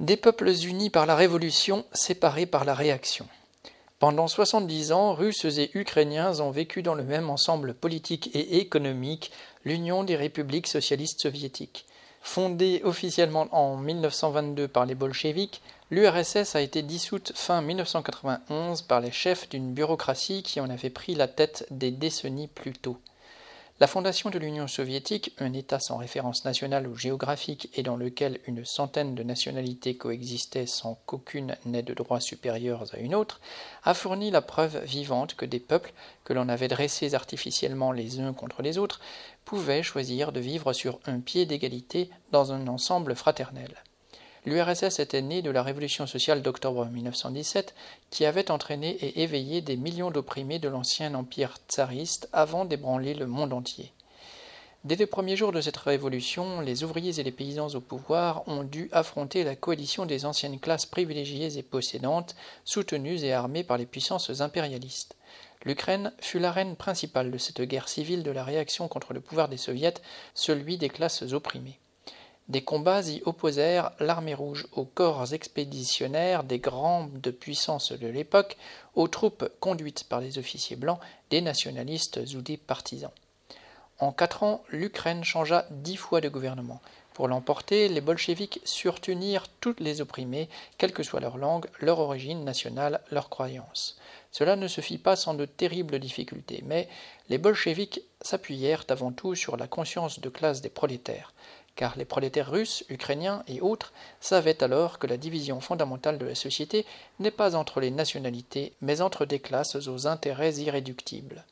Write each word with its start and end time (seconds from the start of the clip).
Des 0.00 0.16
peuples 0.16 0.50
unis 0.64 0.90
par 0.90 1.06
la 1.06 1.16
révolution, 1.16 1.84
séparés 1.92 2.46
par 2.46 2.64
la 2.64 2.74
réaction. 2.74 3.26
Pendant 3.98 4.28
70 4.28 4.92
ans, 4.92 5.12
Russes 5.12 5.58
et 5.58 5.72
Ukrainiens 5.74 6.38
ont 6.38 6.52
vécu 6.52 6.82
dans 6.84 6.94
le 6.94 7.02
même 7.02 7.28
ensemble 7.28 7.74
politique 7.74 8.30
et 8.32 8.58
économique, 8.58 9.32
l'Union 9.64 10.04
des 10.04 10.14
républiques 10.14 10.68
socialistes 10.68 11.22
soviétiques. 11.22 11.84
Fondée 12.22 12.80
officiellement 12.84 13.48
en 13.50 13.76
1922 13.76 14.68
par 14.68 14.86
les 14.86 14.94
bolcheviks, 14.94 15.60
l'URSS 15.90 16.54
a 16.54 16.60
été 16.60 16.82
dissoute 16.82 17.32
fin 17.34 17.60
1991 17.60 18.82
par 18.82 19.00
les 19.00 19.10
chefs 19.10 19.48
d'une 19.48 19.72
bureaucratie 19.72 20.44
qui 20.44 20.60
en 20.60 20.70
avait 20.70 20.90
pris 20.90 21.16
la 21.16 21.26
tête 21.26 21.66
des 21.72 21.90
décennies 21.90 22.46
plus 22.46 22.72
tôt. 22.72 22.98
La 23.80 23.86
fondation 23.86 24.28
de 24.28 24.40
l'Union 24.40 24.66
soviétique, 24.66 25.36
un 25.38 25.52
État 25.52 25.78
sans 25.78 25.98
référence 25.98 26.44
nationale 26.44 26.88
ou 26.88 26.96
géographique 26.96 27.70
et 27.74 27.84
dans 27.84 27.96
lequel 27.96 28.40
une 28.48 28.64
centaine 28.64 29.14
de 29.14 29.22
nationalités 29.22 29.96
coexistaient 29.96 30.66
sans 30.66 30.96
qu'aucune 31.06 31.56
n'ait 31.64 31.84
de 31.84 31.94
droits 31.94 32.18
supérieurs 32.18 32.92
à 32.92 32.98
une 32.98 33.14
autre, 33.14 33.40
a 33.84 33.94
fourni 33.94 34.32
la 34.32 34.42
preuve 34.42 34.82
vivante 34.84 35.36
que 35.36 35.44
des 35.44 35.60
peuples, 35.60 35.92
que 36.24 36.32
l'on 36.32 36.48
avait 36.48 36.66
dressés 36.66 37.14
artificiellement 37.14 37.92
les 37.92 38.18
uns 38.18 38.32
contre 38.32 38.62
les 38.62 38.78
autres, 38.78 39.00
pouvaient 39.44 39.84
choisir 39.84 40.32
de 40.32 40.40
vivre 40.40 40.72
sur 40.72 40.98
un 41.06 41.20
pied 41.20 41.46
d'égalité 41.46 42.10
dans 42.32 42.52
un 42.52 42.66
ensemble 42.66 43.14
fraternel. 43.14 43.72
L'URSS 44.48 44.98
était 44.98 45.20
née 45.20 45.42
de 45.42 45.50
la 45.50 45.62
révolution 45.62 46.06
sociale 46.06 46.40
d'octobre 46.40 46.86
1917 46.86 47.74
qui 48.08 48.24
avait 48.24 48.50
entraîné 48.50 48.92
et 48.92 49.20
éveillé 49.20 49.60
des 49.60 49.76
millions 49.76 50.10
d'opprimés 50.10 50.58
de 50.58 50.70
l'ancien 50.70 51.12
empire 51.12 51.58
tsariste 51.68 52.30
avant 52.32 52.64
d'ébranler 52.64 53.12
le 53.12 53.26
monde 53.26 53.52
entier. 53.52 53.92
Dès 54.84 54.96
les 54.96 55.04
premiers 55.04 55.36
jours 55.36 55.52
de 55.52 55.60
cette 55.60 55.76
révolution, 55.76 56.62
les 56.62 56.82
ouvriers 56.82 57.20
et 57.20 57.22
les 57.22 57.30
paysans 57.30 57.74
au 57.74 57.82
pouvoir 57.82 58.48
ont 58.48 58.64
dû 58.64 58.88
affronter 58.90 59.44
la 59.44 59.54
coalition 59.54 60.06
des 60.06 60.24
anciennes 60.24 60.58
classes 60.58 60.86
privilégiées 60.86 61.58
et 61.58 61.62
possédantes, 61.62 62.34
soutenues 62.64 63.22
et 63.24 63.34
armées 63.34 63.64
par 63.64 63.76
les 63.76 63.84
puissances 63.84 64.40
impérialistes. 64.40 65.14
L'Ukraine 65.66 66.14
fut 66.20 66.38
l'arène 66.38 66.74
principale 66.74 67.30
de 67.30 67.36
cette 67.36 67.60
guerre 67.60 67.90
civile 67.90 68.22
de 68.22 68.30
la 68.30 68.44
réaction 68.44 68.88
contre 68.88 69.12
le 69.12 69.20
pouvoir 69.20 69.50
des 69.50 69.58
soviets, 69.58 70.00
celui 70.32 70.78
des 70.78 70.88
classes 70.88 71.34
opprimées. 71.34 71.78
Des 72.48 72.62
combats 72.62 73.02
y 73.02 73.20
opposèrent 73.26 73.90
l'armée 74.00 74.32
rouge 74.32 74.66
aux 74.72 74.86
corps 74.86 75.34
expéditionnaires 75.34 76.44
des 76.44 76.58
grandes 76.58 77.30
puissances 77.30 77.92
de 77.92 78.06
l'époque, 78.06 78.56
aux 78.94 79.06
troupes 79.06 79.50
conduites 79.60 80.04
par 80.04 80.22
les 80.22 80.38
officiers 80.38 80.76
blancs, 80.76 80.98
des 81.28 81.42
nationalistes 81.42 82.20
ou 82.34 82.40
des 82.40 82.56
partisans. 82.56 83.10
En 83.98 84.12
quatre 84.12 84.44
ans, 84.44 84.62
l'Ukraine 84.70 85.24
changea 85.24 85.66
dix 85.70 85.96
fois 85.96 86.22
de 86.22 86.30
gouvernement. 86.30 86.80
Pour 87.12 87.28
l'emporter, 87.28 87.88
les 87.88 88.00
bolcheviks 88.00 88.60
surent 88.64 89.00
toutes 89.60 89.80
les 89.80 90.00
opprimés, 90.00 90.48
quelle 90.78 90.92
que 90.92 91.02
soit 91.02 91.20
leur 91.20 91.36
langue, 91.36 91.66
leur 91.80 91.98
origine 91.98 92.44
nationale, 92.44 93.00
leur 93.10 93.28
croyance. 93.28 93.98
Cela 94.30 94.56
ne 94.56 94.68
se 94.68 94.80
fit 94.80 94.98
pas 94.98 95.16
sans 95.16 95.34
de 95.34 95.44
terribles 95.44 95.98
difficultés, 95.98 96.62
mais 96.64 96.88
les 97.28 97.38
bolcheviks 97.38 98.00
s'appuyèrent 98.22 98.84
avant 98.88 99.10
tout 99.10 99.34
sur 99.34 99.56
la 99.56 99.66
conscience 99.66 100.20
de 100.20 100.28
classe 100.28 100.60
des 100.62 100.68
prolétaires 100.70 101.34
car 101.78 101.96
les 101.96 102.04
prolétaires 102.04 102.50
russes, 102.50 102.84
ukrainiens 102.88 103.44
et 103.46 103.60
autres 103.60 103.92
savaient 104.20 104.64
alors 104.64 104.98
que 104.98 105.06
la 105.06 105.16
division 105.16 105.60
fondamentale 105.60 106.18
de 106.18 106.26
la 106.26 106.34
société 106.34 106.84
n'est 107.20 107.30
pas 107.30 107.54
entre 107.54 107.78
les 107.78 107.92
nationalités, 107.92 108.72
mais 108.80 109.00
entre 109.00 109.24
des 109.24 109.38
classes 109.38 109.76
aux 109.86 110.08
intérêts 110.08 110.56
irréductibles. 110.56 111.44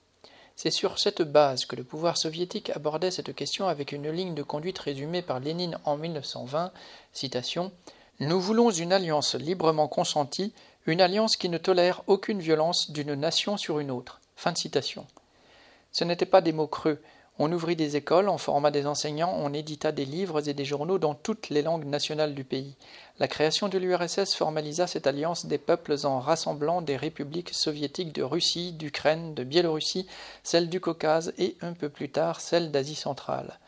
C'est 0.56 0.72
sur 0.72 0.98
cette 0.98 1.22
base 1.22 1.64
que 1.64 1.76
le 1.76 1.84
pouvoir 1.84 2.16
soviétique 2.16 2.70
abordait 2.70 3.12
cette 3.12 3.36
question 3.36 3.68
avec 3.68 3.92
une 3.92 4.10
ligne 4.10 4.34
de 4.34 4.42
conduite 4.42 4.80
résumée 4.80 5.22
par 5.22 5.38
Lénine 5.38 5.78
en 5.84 5.96
1920, 5.96 6.72
citation 7.12 7.70
Nous 8.18 8.40
voulons 8.40 8.72
une 8.72 8.92
alliance 8.92 9.36
librement 9.36 9.86
consentie, 9.86 10.52
une 10.86 11.00
alliance 11.00 11.36
qui 11.36 11.48
ne 11.48 11.58
tolère 11.58 12.02
aucune 12.08 12.40
violence 12.40 12.90
d'une 12.90 13.14
nation 13.14 13.56
sur 13.56 13.78
une 13.78 13.92
autre. 13.92 14.20
Fin 14.34 14.56
citation. 14.56 15.06
Ce 15.92 16.02
n'étaient 16.02 16.26
pas 16.26 16.40
des 16.40 16.52
mots 16.52 16.66
creux, 16.66 17.00
on 17.38 17.52
ouvrit 17.52 17.76
des 17.76 17.96
écoles, 17.96 18.28
on 18.28 18.38
forma 18.38 18.70
des 18.70 18.86
enseignants, 18.86 19.34
on 19.36 19.52
édita 19.52 19.92
des 19.92 20.04
livres 20.04 20.48
et 20.48 20.54
des 20.54 20.64
journaux 20.64 20.98
dans 20.98 21.14
toutes 21.14 21.50
les 21.50 21.62
langues 21.62 21.84
nationales 21.84 22.34
du 22.34 22.44
pays. 22.44 22.76
La 23.18 23.28
création 23.28 23.68
de 23.68 23.78
l'URSS 23.78 24.34
formalisa 24.34 24.86
cette 24.86 25.06
alliance 25.06 25.46
des 25.46 25.58
peuples 25.58 25.96
en 26.04 26.20
rassemblant 26.20 26.82
des 26.82 26.96
républiques 26.96 27.54
soviétiques 27.54 28.14
de 28.14 28.22
Russie, 28.22 28.72
d'Ukraine, 28.72 29.34
de 29.34 29.44
Biélorussie, 29.44 30.06
celles 30.42 30.68
du 30.68 30.80
Caucase 30.80 31.32
et 31.38 31.56
un 31.60 31.72
peu 31.72 31.88
plus 31.88 32.10
tard 32.10 32.40
celles 32.40 32.70
d'Asie 32.70 32.94
centrale. 32.94 33.58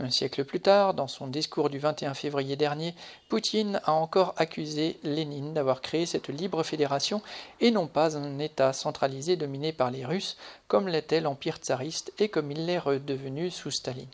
Un 0.00 0.10
siècle 0.10 0.44
plus 0.44 0.60
tard, 0.60 0.92
dans 0.92 1.06
son 1.06 1.28
discours 1.28 1.70
du 1.70 1.78
21 1.78 2.14
février 2.14 2.56
dernier, 2.56 2.96
Poutine 3.28 3.80
a 3.84 3.92
encore 3.92 4.34
accusé 4.36 4.98
Lénine 5.04 5.54
d'avoir 5.54 5.80
créé 5.80 6.04
cette 6.04 6.28
libre 6.28 6.64
fédération 6.64 7.22
et 7.60 7.70
non 7.70 7.86
pas 7.86 8.16
un 8.16 8.40
État 8.40 8.72
centralisé 8.72 9.36
dominé 9.36 9.72
par 9.72 9.92
les 9.92 10.04
Russes, 10.04 10.36
comme 10.66 10.88
l'était 10.88 11.20
l'Empire 11.20 11.58
tsariste 11.58 12.12
et 12.18 12.28
comme 12.28 12.50
il 12.50 12.66
l'est 12.66 12.78
redevenu 12.78 13.50
sous 13.50 13.70
Staline. 13.70 14.08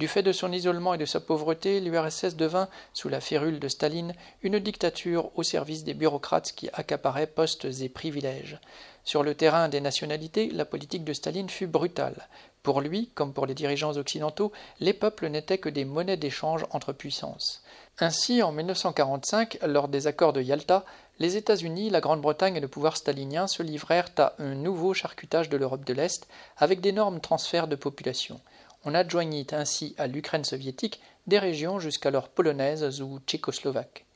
Du 0.00 0.08
fait 0.08 0.22
de 0.22 0.32
son 0.32 0.50
isolement 0.50 0.94
et 0.94 0.98
de 0.98 1.04
sa 1.04 1.20
pauvreté, 1.20 1.78
l'URSS 1.78 2.34
devint, 2.34 2.70
sous 2.94 3.10
la 3.10 3.20
férule 3.20 3.60
de 3.60 3.68
Staline, 3.68 4.14
une 4.40 4.58
dictature 4.58 5.30
au 5.34 5.42
service 5.42 5.84
des 5.84 5.92
bureaucrates 5.92 6.52
qui 6.52 6.70
accaparaient 6.72 7.26
postes 7.26 7.66
et 7.82 7.90
privilèges. 7.90 8.58
Sur 9.04 9.22
le 9.22 9.34
terrain 9.34 9.68
des 9.68 9.82
nationalités, 9.82 10.48
la 10.54 10.64
politique 10.64 11.04
de 11.04 11.12
Staline 11.12 11.50
fut 11.50 11.66
brutale. 11.66 12.28
Pour 12.62 12.80
lui, 12.80 13.10
comme 13.14 13.34
pour 13.34 13.44
les 13.44 13.52
dirigeants 13.54 13.98
occidentaux, 13.98 14.52
les 14.80 14.94
peuples 14.94 15.28
n'étaient 15.28 15.58
que 15.58 15.68
des 15.68 15.84
monnaies 15.84 16.16
d'échange 16.16 16.64
entre 16.70 16.94
puissances. 16.94 17.62
Ainsi, 17.98 18.42
en 18.42 18.52
1945, 18.52 19.58
lors 19.66 19.88
des 19.88 20.06
accords 20.06 20.32
de 20.32 20.40
Yalta, 20.40 20.86
les 21.18 21.36
États-Unis, 21.36 21.90
la 21.90 22.00
Grande-Bretagne 22.00 22.56
et 22.56 22.60
le 22.60 22.68
pouvoir 22.68 22.96
stalinien 22.96 23.46
se 23.46 23.62
livrèrent 23.62 24.08
à 24.16 24.32
un 24.38 24.54
nouveau 24.54 24.94
charcutage 24.94 25.50
de 25.50 25.58
l'Europe 25.58 25.84
de 25.84 25.92
l'Est, 25.92 26.26
avec 26.56 26.80
d'énormes 26.80 27.20
transferts 27.20 27.68
de 27.68 27.76
population. 27.76 28.40
On 28.84 28.94
adjoignit 28.94 29.46
ainsi 29.52 29.94
à 29.98 30.06
l'Ukraine 30.06 30.44
soviétique 30.44 31.00
des 31.26 31.38
régions 31.38 31.78
jusqu'alors 31.80 32.28
polonaises 32.28 33.02
ou 33.02 33.20
tchécoslovaques. 33.26 34.06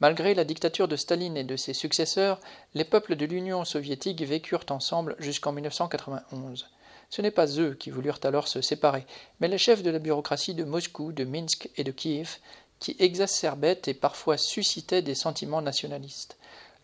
Malgré 0.00 0.34
la 0.34 0.44
dictature 0.44 0.88
de 0.88 0.96
Staline 0.96 1.36
et 1.36 1.44
de 1.44 1.56
ses 1.56 1.74
successeurs, 1.74 2.40
les 2.74 2.84
peuples 2.84 3.16
de 3.16 3.26
l'Union 3.26 3.64
soviétique 3.64 4.22
vécurent 4.22 4.64
ensemble 4.70 5.14
jusqu'en 5.18 5.52
1991. 5.52 6.68
Ce 7.10 7.22
n'est 7.22 7.30
pas 7.30 7.58
eux 7.58 7.74
qui 7.74 7.90
voulurent 7.90 8.20
alors 8.24 8.48
se 8.48 8.60
séparer, 8.62 9.04
mais 9.40 9.48
les 9.48 9.58
chefs 9.58 9.82
de 9.82 9.90
la 9.90 9.98
bureaucratie 9.98 10.54
de 10.54 10.64
Moscou, 10.64 11.12
de 11.12 11.24
Minsk 11.24 11.68
et 11.76 11.84
de 11.84 11.92
Kiev, 11.92 12.38
qui 12.78 12.96
exacerbaient 12.98 13.82
et 13.86 13.94
parfois 13.94 14.38
suscitaient 14.38 15.02
des 15.02 15.14
sentiments 15.14 15.62
nationalistes. 15.62 16.36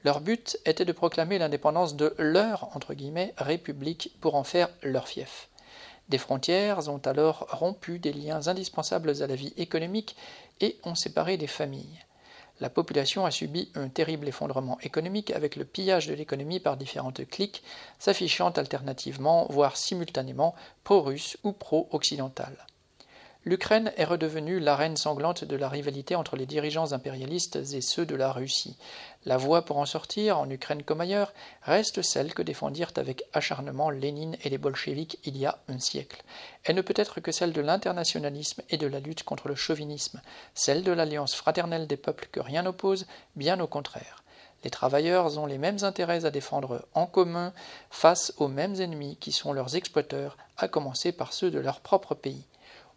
Leur 0.05 0.21
but 0.21 0.59
était 0.65 0.85
de 0.85 0.93
proclamer 0.93 1.39
l'indépendance 1.39 1.97
de 1.97 2.15
leur 2.19 2.77
entre 2.77 2.95
guillemets 2.95 3.35
république 3.39 4.13
pour 4.21 4.35
en 4.35 4.45
faire 4.45 4.69
leur 4.83 5.09
fief. 5.09 5.49
Des 6.09 6.19
frontières 6.19 6.89
ont 6.89 7.01
alors 7.05 7.47
rompu 7.51 7.99
des 7.99 8.13
liens 8.13 8.47
indispensables 8.47 9.23
à 9.23 9.27
la 9.27 9.35
vie 9.35 9.53
économique 9.57 10.17
et 10.61 10.79
ont 10.85 10.95
séparé 10.95 11.37
des 11.37 11.47
familles. 11.47 12.05
La 12.61 12.71
population 12.71 13.27
a 13.27 13.31
subi 13.31 13.71
un 13.75 13.89
terrible 13.89 14.29
effondrement 14.29 14.79
économique 14.81 15.31
avec 15.31 15.57
le 15.57 15.65
pillage 15.65 16.07
de 16.07 16.15
l'économie 16.15 16.61
par 16.61 16.77
différentes 16.77 17.29
cliques, 17.29 17.63
s'affichant 17.99 18.51
alternativement, 18.51 19.47
voire 19.51 19.77
simultanément, 19.77 20.55
pro-russe 20.85 21.37
ou 21.45 21.53
pro-occidentale 21.53 22.67
l'Ukraine 23.47 23.93
est 23.97 24.05
redevenue 24.05 24.59
l'arène 24.59 24.97
sanglante 24.97 25.45
de 25.45 25.55
la 25.55 25.69
rivalité 25.69 26.17
entre 26.17 26.35
les 26.35 26.47
dirigeants 26.47 26.93
impérialistes 26.93 27.55
et 27.55 27.81
ceux 27.81 28.05
de 28.05 28.17
la 28.17 28.33
Russie. 28.33 28.77
La 29.25 29.37
voie 29.37 29.65
pour 29.65 29.79
en 29.79 29.87
sortir, 29.87 30.41
en 30.41 30.51
Ukraine 30.51 30.83
comme 30.83 31.01
ailleurs, 31.01 31.33
reste 31.63 32.03
celle 32.03 32.35
que 32.35 32.43
défendirent 32.43 32.91
avec 32.97 33.23
acharnement 33.33 33.89
Lénine 33.89 34.37
et 34.43 34.49
les 34.49 34.59
bolcheviks 34.59 35.21
il 35.25 35.37
y 35.37 35.47
a 35.47 35.61
un 35.69 35.79
siècle. 35.79 36.25
Elle 36.65 36.75
ne 36.75 36.83
peut 36.83 36.95
être 36.97 37.21
que 37.21 37.31
celle 37.31 37.53
de 37.53 37.61
l'internationalisme 37.61 38.63
et 38.69 38.79
de 38.79 38.89
la 38.89 38.99
lutte 38.99 39.23
contre 39.23 39.47
le 39.47 39.55
chauvinisme, 39.55 40.21
celle 40.55 40.83
de 40.83 40.91
l'alliance 40.91 41.37
fraternelle 41.37 41.87
des 41.87 41.97
peuples 41.97 42.29
que 42.33 42.41
rien 42.41 42.63
n'oppose, 42.63 43.07
bien 43.37 43.61
au 43.61 43.69
contraire. 43.69 44.25
Les 44.65 44.71
travailleurs 44.71 45.39
ont 45.39 45.47
les 45.47 45.59
mêmes 45.59 45.85
intérêts 45.85 46.25
à 46.25 46.33
défendre 46.33 46.85
en 46.95 47.07
commun 47.07 47.53
face 47.91 48.35
aux 48.39 48.49
mêmes 48.49 48.81
ennemis 48.81 49.17
qui 49.21 49.31
sont 49.31 49.53
leurs 49.53 49.77
exploiteurs, 49.77 50.37
à 50.59 50.67
commencer 50.67 51.13
par 51.13 51.33
ceux 51.33 51.53
de 51.53 51.61
leur 51.61 51.79
propre 51.79 52.17
pays. 52.17 52.45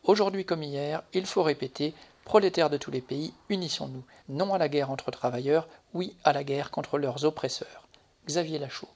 Aujourd'hui 0.10 0.44
comme 0.44 0.64
hier, 0.64 1.04
il 1.14 1.28
faut 1.28 1.44
répéter 1.44 1.94
Prolétaires 2.26 2.72
de 2.72 2.78
tous 2.78 2.90
les 2.90 3.00
pays, 3.00 3.32
unissons-nous, 3.50 4.04
non 4.28 4.56
à 4.56 4.58
la 4.58 4.68
guerre 4.68 4.90
entre 4.90 5.12
travailleurs, 5.12 5.68
oui 5.94 6.16
à 6.24 6.34
la 6.34 6.44
guerre 6.44 6.72
contre 6.72 6.98
leurs 6.98 7.26
oppresseurs. 7.26 7.88
Xavier 8.26 8.58
Lachaud. 8.58 8.90